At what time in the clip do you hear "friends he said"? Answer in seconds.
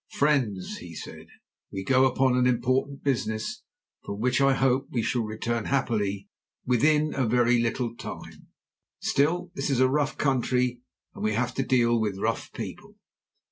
0.13-1.27